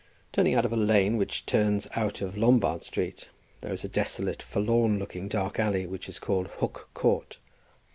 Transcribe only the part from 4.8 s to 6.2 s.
looking, dark alley, which is